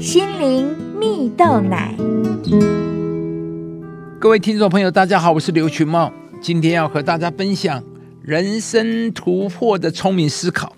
[0.00, 0.66] 心灵
[0.98, 1.94] 蜜豆奶。
[4.18, 7.84] 各位听众朋友，大家好，我是刘群茂，今天要和大家分享
[8.22, 10.74] 人生突破的聪明思考。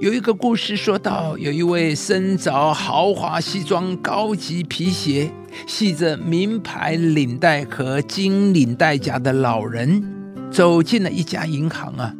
[0.00, 5.30] 有一个故事说到，有一位身着豪华西装、高级皮鞋、
[5.66, 10.02] 系着名牌领带和金领带夹的老人，
[10.50, 12.14] 走进了一家银行啊，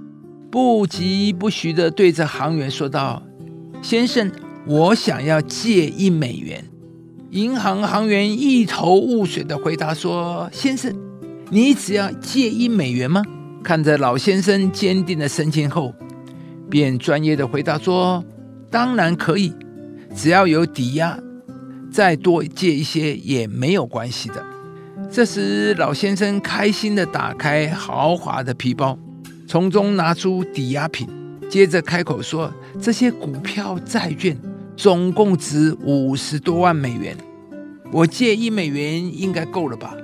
[0.50, 3.22] 不疾不徐地对着行员说道
[3.80, 4.30] ：“先生，
[4.66, 6.64] 我想要借一美元。”
[7.30, 10.94] 银行行员一头雾水地回答说：“先生，
[11.50, 13.22] 你只要借一美元吗？”
[13.64, 15.92] 看着老先生坚定的神情后，
[16.70, 18.24] 便专业的回答说
[18.70, 19.52] ：“当然可以，
[20.14, 21.18] 只要有抵押，
[21.90, 24.44] 再多借一些也没有关系的。”
[25.10, 28.96] 这时，老先生开心的打开豪华的皮包，
[29.48, 31.08] 从中拿出抵押品，
[31.50, 34.36] 接着开口说：“这些股票、债券。”
[34.76, 37.16] 总共值五十多万美元，
[37.92, 39.96] 我借一美元应该够了吧？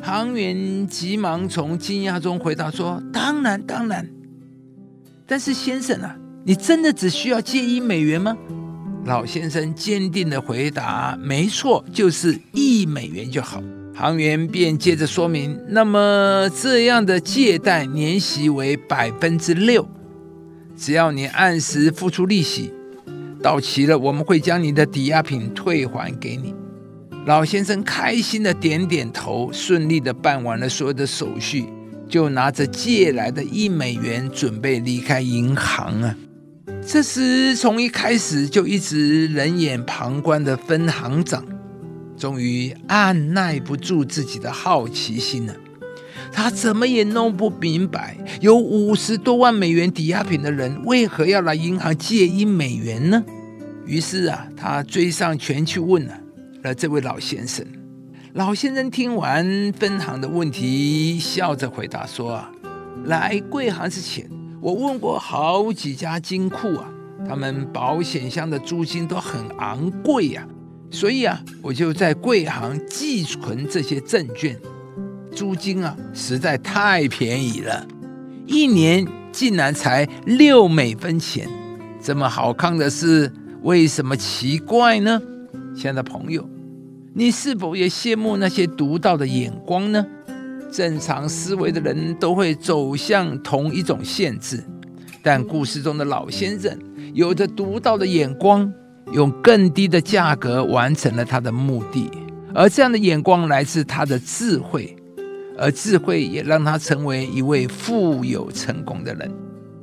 [0.00, 4.08] 行员急忙从惊讶中回答说：“当然，当然。”
[5.26, 8.36] 但是先生啊，你真的只需要借一美元吗？
[9.04, 13.62] 老先生坚定的回答：“没错，就是一美元就好。”
[13.94, 19.88] 行员便接着说明：“那么这样的借贷年息为百分之六，
[20.76, 22.72] 只要你按时付出利息。”
[23.46, 26.52] 到期了，我们会将你的抵押品退还给你。
[27.26, 31.64] 老先生开心的点点头，顺利的办完了所有的手续，
[32.08, 36.16] 就拿着借来的一美元准备离开银行啊。
[36.84, 41.44] 这时，从一开始就一直冷眼旁观的分行长，
[42.16, 45.54] 终于按耐不住自己的好奇心了。
[46.32, 53.24] 他怎么也弄不明白，有五十多万美元抵押品的人，为何要来银行借一美元呢？
[53.86, 56.20] 于是啊，他追上前去问了
[56.64, 57.64] 了这位老先生。
[58.32, 62.44] 老先生听完分行的问题，笑着回答说：“，
[63.06, 64.28] 来贵行之前，
[64.60, 66.90] 我问过好几家金库啊，
[67.28, 70.44] 他们保险箱的租金都很昂贵呀，
[70.90, 74.58] 所以啊，我就在贵行寄存这些证券，
[75.30, 77.86] 租金啊实在太便宜了，
[78.46, 81.48] 一年竟然才六美分钱，
[82.02, 85.20] 这么好看的事。”为什么奇怪呢？
[85.74, 86.48] 亲爱的朋友，
[87.14, 90.04] 你是否也羡慕那些独到的眼光呢？
[90.70, 94.62] 正常思维的人都会走向同一种限制，
[95.22, 96.76] 但故事中的老先生
[97.14, 98.70] 有着独到的眼光，
[99.12, 102.10] 用更低的价格完成了他的目的，
[102.54, 104.94] 而这样的眼光来自他的智慧，
[105.56, 109.30] 而智慧也让他成为一位富有成功的人。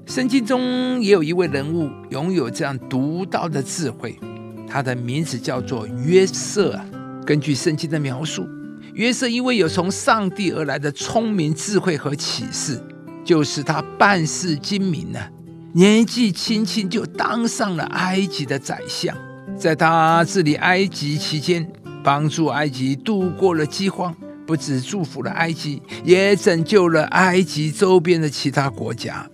[0.06, 4.20] 圣经中也有一位人物拥有这样独到的智慧，
[4.68, 6.80] 他的名字叫做约瑟。
[7.26, 8.46] 根据圣经的描述，
[8.94, 12.80] 约瑟因为有从上帝而来的聪明、智慧和启示，
[13.24, 15.20] 就是他办事精明呢。
[15.74, 19.16] 年纪轻轻就当上了埃及的宰相，
[19.58, 21.66] 在他治理埃及期间，
[22.04, 24.14] 帮助埃及度过了饥荒，
[24.46, 29.28] 不止祝福了埃及，也拯救了埃及周边的其他国家。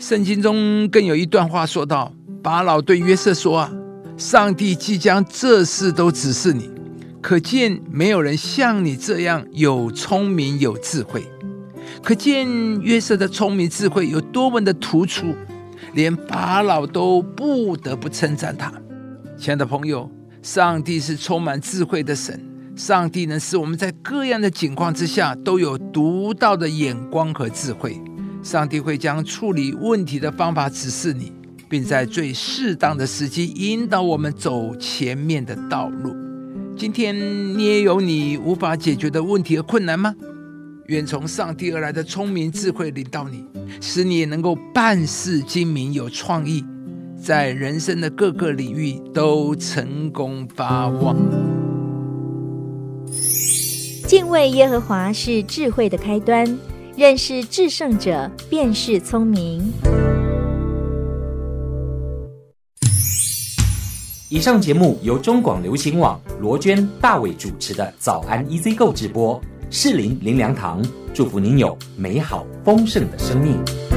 [0.00, 2.10] 圣经中更有一段话说道
[2.42, 3.70] ：“法老对约瑟说啊，
[4.16, 6.70] 上帝即将这事都指示你，
[7.20, 11.22] 可见没有人像你这样有聪明有智慧。
[12.02, 12.48] 可见
[12.80, 15.34] 约瑟的聪明智慧有多么的突出，
[15.92, 18.72] 连法老都不得不称赞他。
[19.36, 22.42] 亲爱的朋友，上帝是充满智慧的神，
[22.74, 28.00] 上帝能使我们在各样的境况之下都有独到的眼光和智慧。”
[28.42, 31.32] 上帝会将处理问题的方法指示你，
[31.68, 36.16] 并在最适当的时机引导我们走前面的道路。
[36.76, 37.14] 今天
[37.58, 40.14] 你也有你无法解决的问题和困难吗？
[40.86, 43.44] 愿从上帝而来的聪明智慧领导你，
[43.80, 46.64] 使你也能够办事精明有创意，
[47.22, 51.16] 在人生的各个领域都成功发旺。
[54.08, 56.58] 敬畏耶和华是智慧的开端。
[57.00, 59.72] 认识制胜者，便是聪明。
[64.28, 73.89] 以上节目由中广流行网罗娟、大伟主持的《早安 EZ 购》直播，适林林良堂祝福您有美好丰盛的生命。